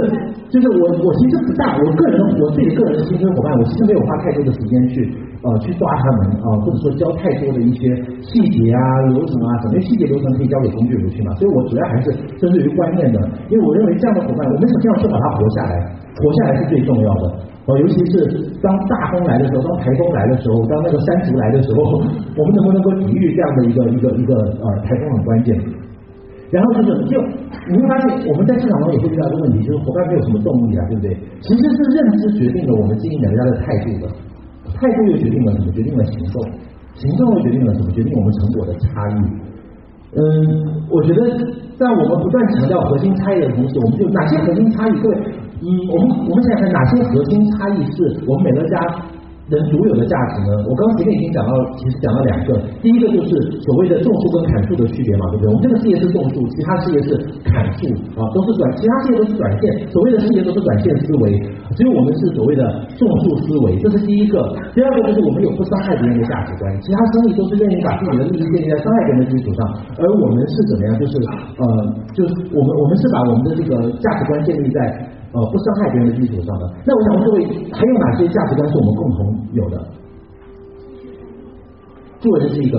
[0.51, 11.35] 就是我我其实不大，我个人我自己个人的新生伙伴，我其实没有花太多的时间去呃去抓他们啊、或者说教太多的一些细节啊流程啊什么，因为细节流程可以交给工具人去嘛。
[11.35, 13.19] 所以我主要还是针对于观念的，
[13.51, 15.75] 因为我认为这样的伙伴，我们首先要先把他活下来，
[16.17, 17.35] 活下来是最重要的。
[17.67, 18.27] 哦，尤其是
[18.61, 22.03] 当大风来的时候，当台风来的时候，当那个山竹来的时候，
[22.39, 25.55] 我们能不能够抵御这样的一个一个一个呃台风很关键。
[26.51, 27.17] 然后就是就
[27.71, 31.17] 你会发现我们在市场中也会遇到一个问题，就是伙伴没有什么动力啊，对不对？
[31.41, 34.13] 其实是认知决定了我们经营美乐家的态度的，
[34.83, 35.71] 态度又决定了什么？
[35.73, 36.43] 决定了行动，
[36.95, 37.91] 行动又决定了什么？
[37.93, 39.15] 决定我们成果的差异。
[40.19, 40.19] 嗯，
[40.91, 41.23] 我觉得
[41.79, 44.93] 在我们不断强调核心差异的同时，我们就哪些核心差异？
[45.01, 45.17] 各位，
[45.63, 48.77] 嗯，我们我们想想哪些核心差异是我们美乐家。
[49.53, 50.65] 人独有的价值呢？
[50.65, 52.57] 我刚刚前面已经讲到，其实讲了两个。
[52.81, 55.47] 第一个就是所谓的种树跟砍树的区别嘛，对不对？
[55.53, 57.13] 我们这个事业是种树，其他事业是
[57.45, 57.85] 砍树
[58.17, 59.63] 啊，都是短，其他事业都是短线。
[59.93, 61.37] 所谓的事业都是短线思维，
[61.77, 62.65] 只有我们是所谓的
[62.97, 64.41] 种树思维，这是第一个。
[64.73, 69.61] 第二个就是我们有不伤害别人的价值观，其他生意都是愿意把自己的利益建立在伤害别人的基础上，
[70.01, 70.99] 而我们是怎么样？
[70.99, 71.19] 就是
[71.61, 71.65] 呃，
[72.17, 75.21] 就是我们我们是把我们的这个价值观建立在。
[75.33, 76.71] 呃，不伤害别人的基础上的。
[76.85, 79.77] 那我想问各位，还有哪些价值观是我们共同有的？
[82.21, 82.79] 作为这是一个，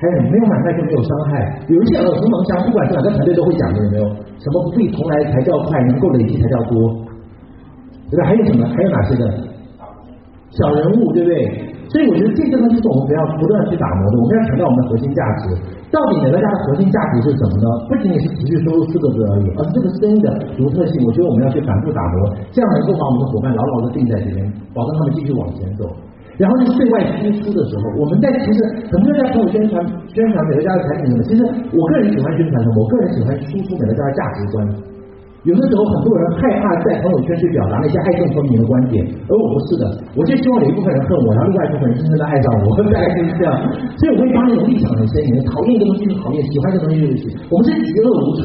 [0.00, 4.08] 还有没有买卖就没有伤害，有一些耳熟能详，不管是哪个团队都会讲的，有没有？
[4.40, 6.90] 什么不必从来才叫快，能够累积才叫多，
[8.10, 8.26] 对吧？
[8.26, 8.66] 还有什么？
[8.66, 9.30] 还有哪些的？
[10.50, 11.68] 小人物，对不对？
[11.88, 15.54] 所以我觉得这些东西是我们不要不断去打磨的，我们要强调我们的核心价值。
[15.94, 17.66] 到底美乐家的核心价值是什么呢？
[17.86, 20.26] 不仅仅是持续收入四个字而已，而是这个生意的
[20.58, 20.98] 独特性。
[21.06, 24.42] 我觉得我们要去反复打磨，这样能够把我们的伙伴牢牢的定在这边，
[24.74, 25.86] 保证他们继续往前走。
[26.36, 28.58] 然后就是对外输出的时候，我们在其实
[28.90, 29.78] 很多人在朋友宣传
[30.10, 32.82] 宣传美乐家的产品什么，其实我个人喜欢宣传什么？
[32.82, 34.93] 我个人喜欢输出美乐家的价值观。
[35.44, 39.84] 有的时候，很多人害怕在朋友圈去表达那些爱憎分明的观点，而我不是的，
[40.16, 43.52] 我就希望有一部分人恨我，然后另外一部分人真正的爱上我，大概就是这样。
[44.00, 47.44] 所以我会发那种立场很鲜明，讨厌一个东西就讨厌，喜欢一个东西就喜欢。
[47.52, 48.44] 我们是嫉恶如仇，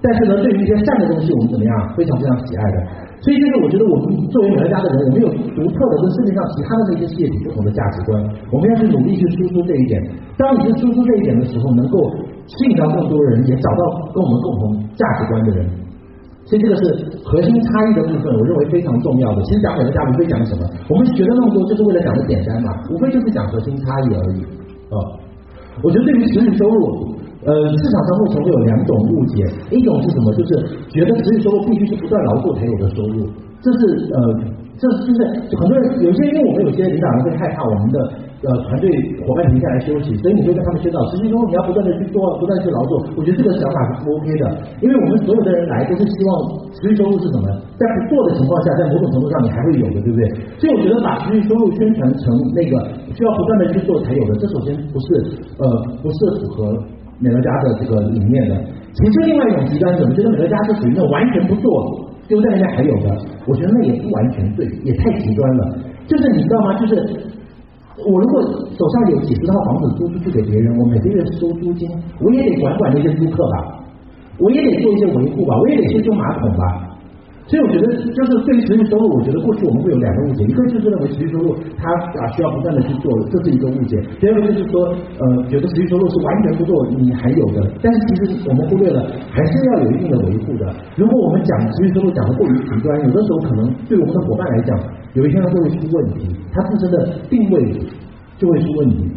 [0.00, 1.72] 但是呢，对于一些善的东西，我们怎么样？
[1.92, 2.76] 非常非常喜爱的。
[3.20, 8.16] 所以就是我觉得我们作为美乐家的人，我们有独特的跟世界上其他的那些事业体不同的价值观，
[8.48, 10.00] 我们要去努力去输出这一点。
[10.40, 12.00] 当你去输出这一点的时候，能够
[12.48, 15.68] 吸引到更多人，也找到跟我们共同价值观的人。
[16.50, 16.82] 所以这个是
[17.22, 19.42] 核心差异的部分，我认为非常重要的。
[19.46, 20.66] 其实讲美乐家无非讲什么？
[20.90, 24.42] 我们学了那么多，就是为了讲的简单嘛，无非就是讲核心差异而已
[24.90, 24.98] 啊。
[25.80, 27.14] 我觉得对于持续收入，
[27.46, 30.34] 呃，市场上目前会有两种误解，一种是什么？
[30.34, 30.50] 就是
[30.90, 33.30] 觉得持续收入必须是不断劳作才有的收入，
[33.62, 34.18] 这是呃，
[34.76, 35.22] 这就是
[35.54, 38.10] 很多人有些，因为我们有些领导人会害怕我们的。
[38.40, 38.88] 呃，团队
[39.20, 43.04] 伙伴停下来休息，所以你就跟他们宣导，实际中你要不断的去做，不断去劳作。
[43.12, 44.44] 我觉得这个想法是不 OK 的，
[44.80, 46.30] 因为我们所有的人来都是希望
[46.72, 47.52] 持续收入是什么？
[47.76, 50.24] 在不做的情况下，在某种程度上你还会有的，对不对？
[50.56, 52.80] 所以我觉得把持续收入宣传成那个
[53.12, 55.64] 需要不断的去做才有的，这首先不是呃
[56.00, 56.72] 不是符合
[57.20, 58.56] 美乐家的这个理念的。
[58.96, 63.12] 其实另外一种极端，我们觉得美乐家是属于那完全不做，丢在那边还有的，
[63.44, 65.76] 我觉得那也不完全对，也太极端了。
[66.08, 66.80] 就是你知道吗？
[66.80, 67.28] 就是。
[68.06, 68.42] 我如果
[68.78, 71.88] 手上有几十套房子租出去给别人，我每个月收租金，
[72.20, 73.84] 我也得管管那些租客吧，
[74.38, 76.86] 我也得做一些维护吧，我也得修修马桶吧。
[77.50, 81.90] 所以我觉得，就是对于持续收入，我觉得过去我们会有两个误解，一个就是认为持续收入它
[82.22, 84.86] 啊需要不断的去做，这是一个误解；第二个就是说，
[85.18, 90.72] 呃，觉得持续收入是完全不做你还有的，但是其实我们忽略了，还是要有一定的维护的。
[90.94, 94.78] 如果我们讲持续收入讲的过于极端，有的时候可能对我们的伙伴来讲，
[95.14, 97.72] 有一天他就会出问题，他自身的定位
[98.38, 99.10] 就会出问题。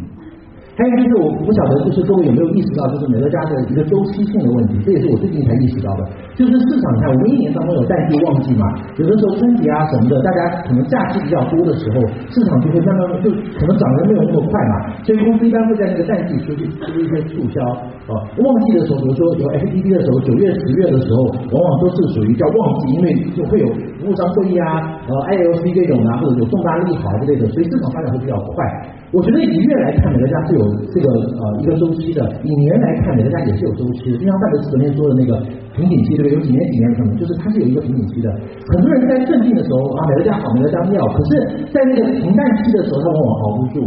[0.73, 6.09] 还有就是我不晓得，就是各位有没有意识到，就是美乐家的一个周期性的问题，这也是我最近才意识到的。
[6.33, 8.65] 就是市场上，我们一年当中有淡季旺季嘛，
[8.97, 12.01] 有的时候春节啊什么的，大家可能假期比较多的时候，
[12.33, 14.73] 市场就会慢慢就可能涨得没有那么快嘛，
[15.05, 17.61] 所以公司一般会在那个淡季出去出一些促销
[18.09, 18.17] 啊。
[18.41, 23.69] 旺季的时候，比如说有 FTP 的时候，九月、十月的时候，往往都是属于叫旺季，因为就会有
[24.01, 28.65] 服务商会议啊，呃，ILC 这种啊，或者有重大利好之类的，所以市场发展会比较快。
[29.13, 31.05] 我觉得以月来看，美乐家是有这个
[31.37, 34.17] 呃一个周期的；以年来看，美乐家也是有周期的。
[34.17, 35.37] 就像范德斯昨天说的那个
[35.77, 36.33] 瓶颈期，对不对？
[36.33, 38.33] 有几年几年可能就是它是有一个瓶颈期的。
[38.73, 41.29] 很多人在顺境的时候啊，美乐家好，美乐家妙；可是，
[41.69, 43.85] 在那个平淡期的时候，他往往熬不住。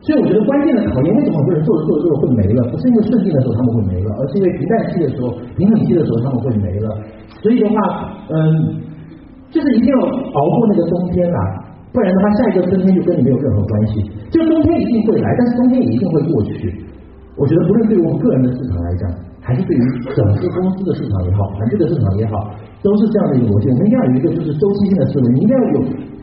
[0.00, 2.64] 所以我觉得关键的考验，为什么很多人做着做着做着会没了？
[2.72, 5.28] 不是因为顺境的时候他们会没了，而是因为平淡期的时候、
[5.60, 6.88] 瓶颈期的时候他们会没了。
[7.44, 8.80] 所以的话，嗯，
[9.52, 11.68] 就是一定要熬过那个冬天啊。
[11.92, 14.02] 不然的话，下一个冬天就跟你没有任何关系。
[14.30, 16.72] 这个冬天一定会来，但是冬天也一定会过去。
[17.36, 19.10] 我觉得，不论对于我们个人的市场来讲，
[19.40, 19.82] 还是对于
[20.14, 22.50] 整个公司的市场也好，团队的市场也好，
[22.82, 23.68] 都是这样的一个逻辑。
[23.70, 25.78] 我们一定要有一个就是周期性的思维，你一定要有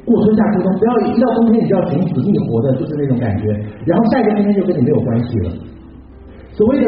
[0.07, 3.51] 过春夏秋冬，不要一到冬天你就要寻死觅活的，就是那种感觉。
[3.83, 5.47] 然后下一个冬天就跟你没有关系了。
[6.55, 6.87] 所谓的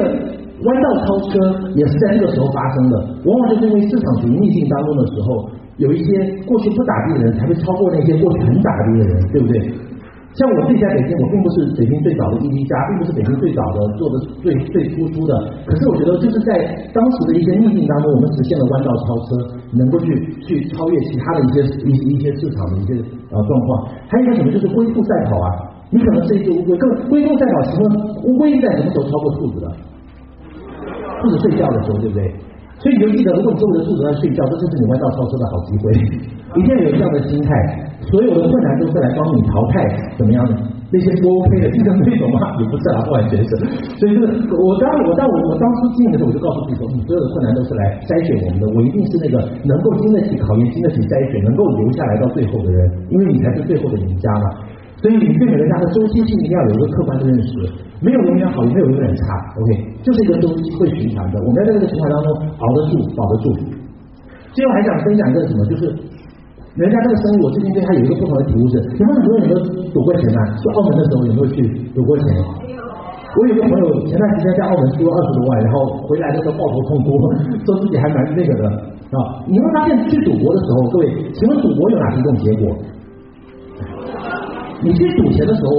[0.64, 1.36] 弯道超车，
[1.76, 2.96] 也是在这个时候发生的，
[3.28, 5.50] 往往就是因为市场处于逆境当中的时候。
[5.78, 6.14] 有一些
[6.46, 9.74] 过去不打的人，才会超过那些过去很打的人，对不对？
[10.34, 15.32] 像我自己在北京，我并不是北京最早的 ED 家，并不是北京最早的做的最最突出的。
[15.70, 16.58] 可是我觉得，就是在
[16.90, 19.30] 当时的一些逆境当中，我们实现了弯道超车，
[19.78, 20.10] 能够去
[20.42, 22.98] 去超越其他的一些一一些市场的一些
[23.30, 23.86] 呃状况。
[24.10, 25.48] 还有一个什么，就是龟兔赛跑啊！
[25.94, 27.86] 你可能是一只乌龟，更龟兔赛跑，请问
[28.26, 29.70] 乌龟在什么时候超过兔子的？
[31.22, 32.34] 兔子睡觉的时候，对不对？
[32.84, 35.96] 所以你就记得，如果你周围的肚子在睡觉，这就是你弯道超车的好机会。
[36.54, 37.50] 一定要有这样的心态，
[38.12, 39.88] 所有的困难都是来帮你淘汰
[40.20, 40.54] 怎么样的
[40.92, 42.54] 那些不 OK 的竞争对手吗？
[42.60, 43.50] 也不是啊，不完全是。
[43.98, 54.46] 所以就是我当我当我我当初进的时候，我就告诉自己说，你所有的困难都是来筛选我们的，我一定是那个能够经得起考验、经得起筛选、能够留下来到最后的人，因为你才是最后的赢家嘛。
[55.04, 57.52] 所以你对美乐家的周期性一定要有一个客观的认识，
[58.00, 59.22] 没有永远好，也没有永远差
[59.60, 59.70] ，OK，
[60.02, 61.44] 就是一个周期会循环的。
[61.44, 63.52] 我们要在这个循环当中熬得住，保得住。
[64.56, 65.94] 最后还想分享一个什么，就是。
[66.74, 69.54] 人家这个生意，我最近对他有一个不同的体悟是：你们很多人都
[69.94, 70.42] 赌过钱吗？
[70.58, 71.62] 去澳门的时候有没有去
[71.94, 72.26] 赌过钱？
[73.38, 77.14] 我有个朋友前段时间在澳门输了二十多万，然后回来的时候抱头痛哭，
[77.62, 78.66] 说自己还蛮那个的
[79.14, 79.18] 啊。
[79.46, 82.74] 你会发现去赌博的时候，各位，请问赌博有哪几种结果？
[84.84, 85.72] 你去赌钱的时候，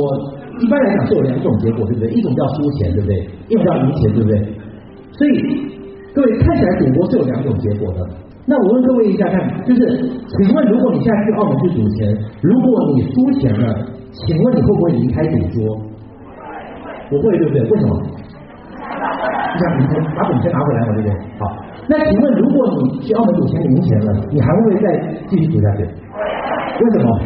[0.61, 2.09] 一般来讲是有两种结果，对不对？
[2.11, 3.17] 一种叫输钱，对不对？
[3.49, 4.39] 一种叫赢钱，对不对？
[5.13, 5.31] 所以
[6.15, 8.01] 各位看起来赌博是有两种结果的。
[8.47, 9.81] 那我问各位一下看，就是
[10.29, 15.77] 请问，如果你现在去澳门去赌钱，如果你输钱了，请问你会不会离开赌桌？
[17.11, 17.61] 不会，对不对？
[17.71, 18.03] 为什么？
[18.85, 21.13] 你想，你先把赌钱拿回来嘛，对不对？
[21.39, 21.57] 好，
[21.89, 24.87] 那请问，如果你去澳门赌钱赢钱了，你还会不会再
[25.29, 25.83] 继续赌下去？
[25.85, 27.21] 为什么？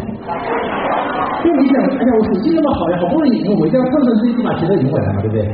[1.45, 5.47] 因为你想，哎呀，我手气那么好呀，好不容易赢，我一定要乘胜追击把钱都赢回来嘛，对不对？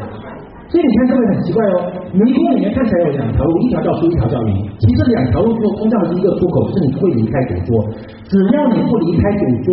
[0.73, 1.77] 所以你看，各位很奇怪哦，
[2.13, 4.67] 迷宫里面看起来有两条路，一条叫输，一条叫赢。
[4.81, 7.85] 其实两条路最后通向的是一个出口，是你会离开赌桌。
[8.27, 9.69] 只要你不离开赌桌，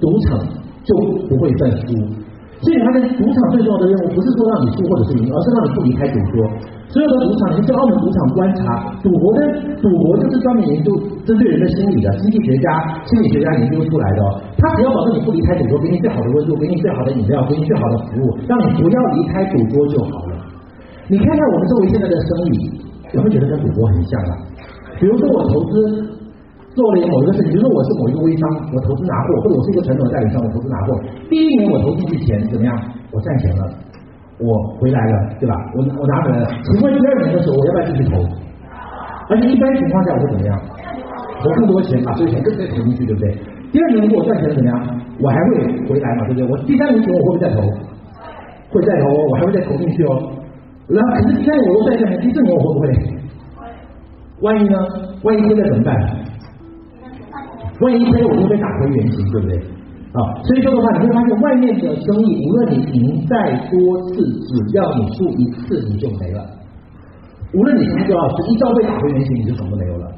[0.00, 0.40] 赌场
[0.82, 0.96] 就
[1.28, 1.92] 不会算输。
[2.64, 6.48] 所以你发现，赌场最重要的任务不是说让你输或者是赢，而是让你不离开赌桌。
[6.90, 9.38] 所有的赌场，你去澳门赌场观察，赌博的
[9.78, 10.90] 赌博就是专门研究
[11.22, 12.66] 针对人的心理的，经济学家、
[13.06, 14.20] 心理学家研究出来的。
[14.58, 20.34] 他只要保证你不离开赌桌，给你最好的温度，给你最好的饮料，给你最好的服务，让你不要离开赌桌就好了。
[21.06, 22.82] 你看看我们周围现在的生意，
[23.14, 24.34] 有没有觉得跟赌博很像啊？
[24.98, 26.10] 比如说我投资
[26.74, 30.98] 做了某一个事情，比如说我是某一个微商，我投资拿货，或者我是一个传统的代理商，我投资拿货，
[31.30, 32.74] 第一年我投进去钱怎么样？
[33.12, 33.62] 我赚钱了。
[34.40, 35.54] 我回来了，对吧？
[35.76, 36.48] 我我拿回来了。
[36.64, 38.16] 请问第二年的时候，我要不要继续投？
[39.28, 40.58] 而且一般情况下，我会怎么样？
[41.42, 43.36] 投更多钱，把这个钱更再投进去，对不对？
[43.72, 45.00] 第二年如果我赚钱怎么样？
[45.20, 46.48] 我还会回来嘛，对不对？
[46.48, 47.60] 我第三年钱我会不会再投？
[48.72, 50.32] 会再投，我还会再投进去哦。
[50.88, 52.86] 然后可是第三年我又赚钱，第四年我会不会？
[54.40, 54.78] 万一呢？
[55.22, 55.94] 万一现在怎么办？
[57.80, 59.60] 万一一赔我就被打回原形，对不对？
[60.10, 63.36] 啊，所以说的话，你会发现外面的生意，无论你赢再
[63.70, 63.78] 多
[64.10, 66.42] 次，只要你输一次，你就没了。
[67.54, 70.10] 无论你输多少次，一朝被打回原形，你就什么都没有了。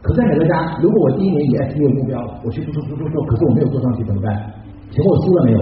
[0.00, 4.32] 可在美乐家，如果我第一年以 SPA 为目标，我去做做做做做，可是我没有做上去，怎么办？
[4.90, 5.60] 请问我输了没有？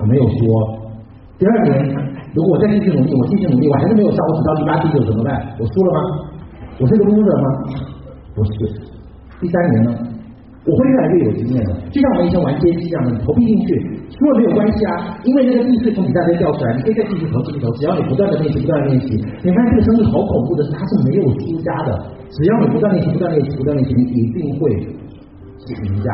[0.00, 0.34] 我没有输。
[1.38, 1.94] 第二年，
[2.34, 5.54] 如果我再继续努力，我继续努力，我还是没有上，我只到第八、第九，怎么办？
[5.60, 6.00] 我输了吗？
[6.80, 7.46] 我是个 loser 吗？
[8.34, 8.50] 不是。
[9.40, 10.13] 第三年呢？
[10.64, 13.68] 我会越来越有经验的，就像我们以前玩街机一样的，你投币进去，
[14.16, 26.08] 输了没有关系啊，因为那个币是从你那边掉出来，你可以再继续投继续投，只要你不断的练习，不断的练习，你看这个生意好恐怖的是，它是没有输家的，只要你不断练习，不断练习，不断练习，你一定会赢家。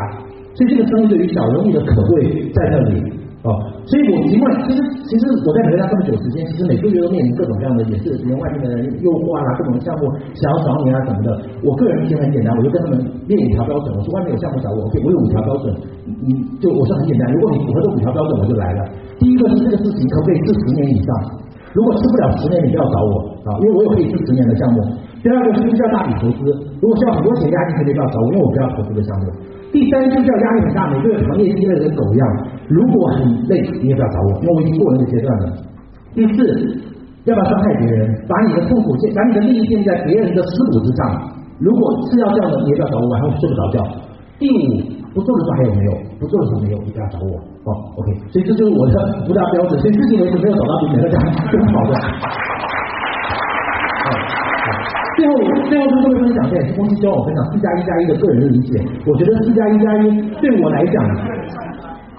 [0.54, 3.19] 所以这个生意对于小人物的可贵在那里。
[3.40, 3.56] 哦，
[3.88, 8.68] 所以我尽管其实其实我在美乐家这么久时间，其实每个月都面临各种各样的，也是连外面的
[9.00, 11.32] 诱惑啊，各种项目想要找你啊什么的。
[11.64, 15.72] 我个人其实很简单，我就跟他们列五条标准，我说外面有项目找我，OK，我有五条标准，
[16.04, 18.84] 你就我说很简单，如果你符合这五条标准，我就来了。
[19.16, 21.08] 第一个是这个事情可不可以吃十年以上？
[21.72, 23.12] 如果吃不了十年，你不要找我
[23.48, 24.84] 啊，因为我有可以吃十年的项目。
[25.24, 26.44] 第二个是不是要大笔投资？
[26.76, 29.32] 如果需要很多钱压进去，你不要找我，因为我不要投资的项目。
[29.72, 32.26] 第三就是要压力很大，每个月行业积累的跟狗一样。
[32.68, 35.44] 如果很累，你也不要找我，因为我已经过了那个阶段了。
[36.14, 36.36] 第四，
[37.24, 38.26] 要不要伤害别人？
[38.26, 41.06] 把你的痛苦建，把你的利益建在别人的尸骨之上。
[41.60, 43.86] 如果是要这样的，你也不要找我，晚上我睡不着觉。
[44.38, 44.82] 第五，
[45.14, 45.92] 不做的时候还有没有？
[46.18, 47.38] 不做的时候没有，你不要找我。
[47.62, 48.10] 哦，OK。
[48.32, 48.94] 所以这就是我的
[49.28, 49.78] 五大标准。
[49.78, 51.18] 所以至今为止没有找到比美乐家
[51.52, 51.94] 更好的。
[55.20, 55.36] 最后，
[55.68, 58.80] 最后跟各位分享，这也是公司教我分享四加一加一的个人的理解。
[59.04, 60.08] 我觉得四加一加一
[60.40, 60.96] 对我来讲，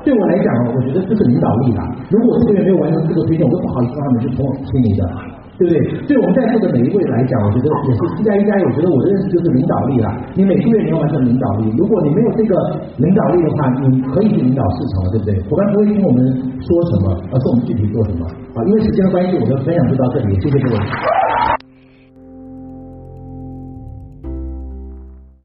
[0.06, 1.82] 对我来讲，我觉得这是领导力啦。
[2.14, 4.38] 如果我这个月没有完成这个推荐，我都不好意思让他们去听
[4.70, 5.02] 听你的，
[5.58, 5.76] 对不对？
[6.06, 8.62] 对我们在座的每一位来讲，我觉得也是四加一加一。
[8.66, 10.22] 我觉得我的认识就是领导力啦。
[10.38, 12.54] 你每个月你要完成领导力，如果你没有这个
[13.02, 15.34] 领导力的话，你可以去领导市场了，对不对？
[15.50, 16.22] 伙伴不会听我们
[16.62, 18.62] 说什么，而是我们具体做什么啊。
[18.70, 20.78] 因为时间的关系，我的分享就到这里，谢谢各位。